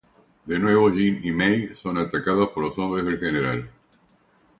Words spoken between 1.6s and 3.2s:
son atacados por los hombres del